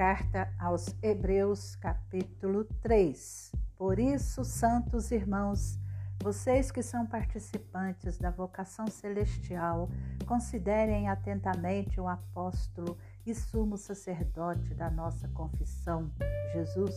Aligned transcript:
Carta 0.00 0.50
aos 0.58 0.96
Hebreus, 1.02 1.76
capítulo 1.76 2.64
3. 2.80 3.52
Por 3.76 3.98
isso, 3.98 4.42
santos 4.46 5.10
irmãos, 5.10 5.78
vocês 6.22 6.70
que 6.70 6.82
são 6.82 7.04
participantes 7.04 8.16
da 8.16 8.30
vocação 8.30 8.86
celestial, 8.86 9.90
considerem 10.26 11.06
atentamente 11.06 12.00
o 12.00 12.08
apóstolo 12.08 12.96
e 13.26 13.34
sumo 13.34 13.76
sacerdote 13.76 14.72
da 14.72 14.90
nossa 14.90 15.28
confissão, 15.28 16.10
Jesus, 16.54 16.96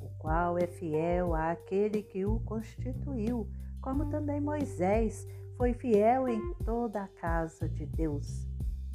o 0.00 0.08
qual 0.18 0.56
é 0.56 0.66
fiel 0.66 1.34
àquele 1.34 2.02
que 2.02 2.24
o 2.24 2.40
constituiu, 2.40 3.50
como 3.82 4.06
também 4.06 4.40
Moisés 4.40 5.28
foi 5.58 5.74
fiel 5.74 6.26
em 6.26 6.54
toda 6.64 7.02
a 7.02 7.08
casa 7.20 7.68
de 7.68 7.84
Deus. 7.84 8.48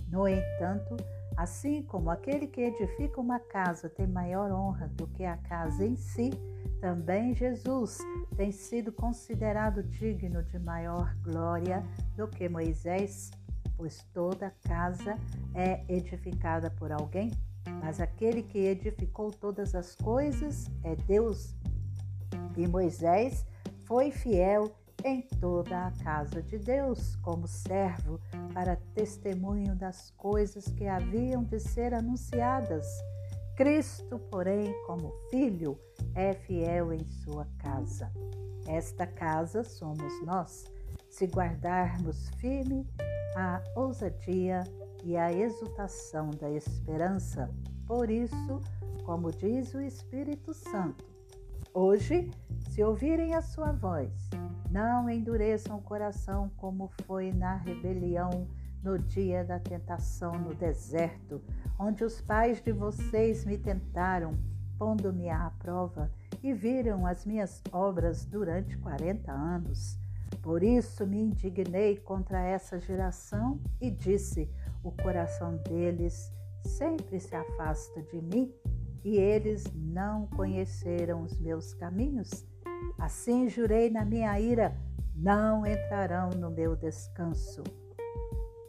No 0.07 0.27
entanto, 0.27 0.97
Assim 1.37 1.83
como 1.83 2.09
aquele 2.09 2.47
que 2.47 2.61
edifica 2.61 3.19
uma 3.19 3.39
casa 3.39 3.89
tem 3.89 4.07
maior 4.07 4.51
honra 4.51 4.87
do 4.95 5.05
que 5.07 5.25
a 5.25 5.35
casa 5.37 5.85
em 5.85 5.95
si, 5.97 6.29
também 6.79 7.33
Jesus 7.33 7.97
tem 8.37 8.51
sido 8.51 8.91
considerado 8.91 9.83
digno 9.83 10.43
de 10.43 10.57
maior 10.57 11.13
glória 11.21 11.83
do 12.15 12.27
que 12.27 12.47
Moisés, 12.47 13.31
pois 13.75 14.03
toda 14.13 14.53
casa 14.65 15.17
é 15.53 15.83
edificada 15.89 16.69
por 16.69 16.91
alguém, 16.91 17.31
mas 17.81 17.99
aquele 17.99 18.41
que 18.41 18.59
edificou 18.59 19.29
todas 19.31 19.75
as 19.75 19.93
coisas 19.95 20.67
é 20.83 20.95
Deus. 20.95 21.53
E 22.55 22.65
Moisés 22.65 23.45
foi 23.85 24.09
fiel 24.09 24.73
em 25.05 25.21
toda 25.39 25.85
a 25.85 25.91
casa 26.03 26.41
de 26.41 26.57
Deus, 26.57 27.15
como 27.17 27.47
servo, 27.47 28.19
para 28.55 28.75
testemunho 28.95 29.75
das 29.75 30.09
coisas 30.17 30.65
que 30.65 30.87
haviam 30.87 31.43
de 31.43 31.59
ser 31.59 31.93
anunciadas. 31.93 32.87
Cristo, 33.55 34.17
porém, 34.31 34.73
como 34.87 35.13
filho, 35.29 35.79
é 36.15 36.33
fiel 36.33 36.91
em 36.91 37.07
sua 37.23 37.47
casa. 37.59 38.11
Esta 38.67 39.05
casa 39.05 39.63
somos 39.63 40.11
nós, 40.25 40.65
se 41.07 41.27
guardarmos 41.27 42.29
firme 42.37 42.87
a 43.37 43.63
ousadia 43.75 44.63
e 45.03 45.15
a 45.15 45.31
exultação 45.31 46.31
da 46.31 46.49
esperança. 46.49 47.47
Por 47.85 48.09
isso, 48.09 48.59
como 49.05 49.31
diz 49.31 49.71
o 49.75 49.81
Espírito 49.81 50.51
Santo, 50.51 51.05
hoje, 51.75 52.31
se 52.71 52.83
ouvirem 52.83 53.35
a 53.35 53.41
sua 53.41 53.71
voz, 53.71 54.11
não 54.75 55.09
endureçam 55.09 55.77
o 55.77 55.81
coração 55.81 56.51
como 56.57 56.91
foi 57.07 57.31
na 57.31 57.55
rebelião 57.55 58.45
no 58.83 58.99
dia 58.99 59.41
da 59.41 59.57
tentação 59.57 60.37
no 60.37 60.53
deserto, 60.53 61.41
onde 61.79 62.03
os 62.03 62.19
pais 62.19 62.61
de 62.61 62.73
vocês 62.73 63.45
me 63.45 63.57
tentaram, 63.57 64.37
pondo-me 64.77 65.29
à 65.29 65.49
prova, 65.59 66.11
e 66.43 66.53
viram 66.53 67.07
as 67.07 67.25
minhas 67.25 67.63
obras 67.71 68.25
durante 68.25 68.77
quarenta 68.77 69.31
anos. 69.31 69.97
Por 70.41 70.61
isso 70.61 71.07
me 71.07 71.21
indignei 71.21 71.95
contra 71.95 72.41
essa 72.41 72.77
geração 72.77 73.57
e 73.79 73.89
disse: 73.89 74.51
O 74.83 74.91
coração 74.91 75.55
deles 75.55 76.33
sempre 76.65 77.21
se 77.21 77.33
afasta 77.33 78.01
de 78.01 78.21
mim, 78.21 78.53
e 79.05 79.15
eles 79.15 79.63
não 79.73 80.27
conheceram 80.27 81.21
os 81.21 81.39
meus 81.39 81.73
caminhos. 81.73 82.45
Assim 82.97 83.47
jurei 83.49 83.89
na 83.89 84.03
minha 84.03 84.39
ira: 84.39 84.75
não 85.15 85.65
entrarão 85.65 86.29
no 86.31 86.49
meu 86.49 86.75
descanso. 86.75 87.63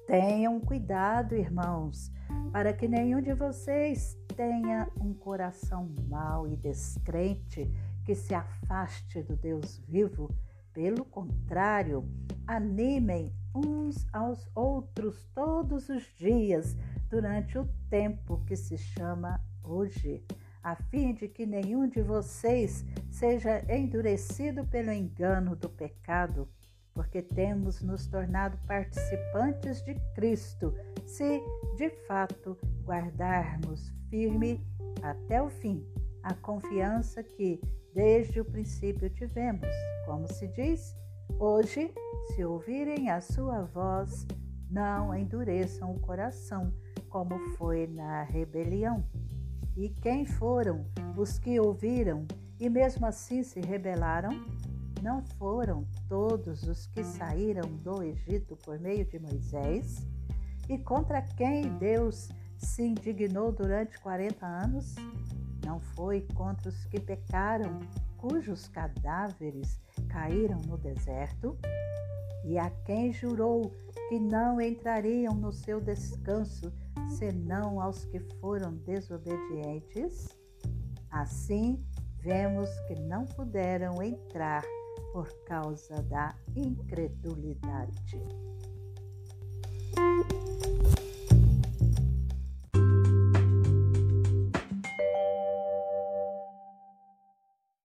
Tenham 0.06 0.60
cuidado, 0.60 1.34
irmãos, 1.34 2.12
para 2.52 2.72
que 2.72 2.86
nenhum 2.86 3.20
de 3.20 3.34
vocês 3.34 4.16
tenha 4.36 4.88
um 5.00 5.12
coração 5.12 5.92
mau 6.08 6.46
e 6.46 6.56
descrente 6.56 7.68
que 8.04 8.14
se 8.14 8.34
afaste 8.34 9.22
do 9.22 9.36
Deus 9.36 9.82
vivo. 9.88 10.30
Pelo 10.72 11.04
contrário, 11.04 12.08
animem 12.46 13.32
uns 13.54 14.06
aos 14.12 14.48
outros 14.54 15.24
todos 15.34 15.88
os 15.88 16.04
dias 16.16 16.76
durante 17.08 17.58
o 17.58 17.66
tempo 17.88 18.44
que 18.46 18.54
se 18.54 18.76
chama 18.76 19.40
hoje 19.64 20.22
a 20.66 20.74
fim 20.74 21.14
de 21.14 21.28
que 21.28 21.46
nenhum 21.46 21.88
de 21.88 22.02
vocês 22.02 22.84
seja 23.08 23.64
endurecido 23.72 24.66
pelo 24.66 24.90
engano 24.90 25.54
do 25.54 25.68
pecado, 25.68 26.48
porque 26.92 27.22
temos 27.22 27.80
nos 27.82 28.08
tornado 28.08 28.58
participantes 28.66 29.80
de 29.82 29.94
Cristo, 30.16 30.74
se 31.04 31.40
de 31.76 31.88
fato 32.08 32.58
guardarmos 32.82 33.94
firme 34.10 34.60
até 35.02 35.40
o 35.40 35.48
fim 35.48 35.86
a 36.24 36.34
confiança 36.34 37.22
que 37.22 37.60
desde 37.94 38.40
o 38.40 38.44
princípio 38.44 39.08
tivemos. 39.08 39.68
Como 40.04 40.26
se 40.26 40.48
diz, 40.48 40.96
hoje, 41.38 41.94
se 42.34 42.44
ouvirem 42.44 43.08
a 43.08 43.20
sua 43.20 43.62
voz, 43.66 44.26
não 44.68 45.14
endureçam 45.14 45.92
o 45.92 46.00
coração, 46.00 46.74
como 47.08 47.38
foi 47.56 47.86
na 47.86 48.24
rebelião. 48.24 49.04
E 49.76 49.90
quem 49.90 50.24
foram 50.24 50.86
os 51.18 51.38
que 51.38 51.60
ouviram 51.60 52.26
e 52.58 52.66
mesmo 52.70 53.04
assim 53.04 53.42
se 53.42 53.60
rebelaram? 53.60 54.30
Não 55.02 55.20
foram 55.38 55.86
todos 56.08 56.62
os 56.62 56.86
que 56.86 57.04
saíram 57.04 57.68
do 57.82 58.02
Egito 58.02 58.56
por 58.56 58.78
meio 58.80 59.04
de 59.04 59.18
Moisés? 59.18 59.98
E 60.66 60.78
contra 60.78 61.20
quem 61.20 61.68
Deus 61.76 62.30
se 62.56 62.84
indignou 62.84 63.52
durante 63.52 64.00
40 64.00 64.46
anos? 64.46 64.94
Não 65.62 65.78
foi 65.78 66.22
contra 66.34 66.70
os 66.70 66.86
que 66.86 66.98
pecaram, 66.98 67.78
cujos 68.16 68.68
cadáveres 68.68 69.78
caíram 70.08 70.58
no 70.62 70.78
deserto? 70.78 71.54
E 72.46 72.58
a 72.58 72.70
quem 72.86 73.12
jurou 73.12 73.70
que 74.08 74.18
não 74.18 74.58
entrariam 74.58 75.34
no 75.34 75.52
seu 75.52 75.82
descanso, 75.82 76.72
senão 77.08 77.80
aos 77.80 78.04
que 78.04 78.20
foram 78.40 78.74
desobedientes? 78.74 80.28
Assim, 81.10 81.82
vemos 82.20 82.68
que 82.88 82.94
não 83.00 83.24
puderam 83.24 84.02
entrar 84.02 84.64
por 85.12 85.28
causa 85.44 86.02
da 86.02 86.34
incredulidade. 86.54 88.20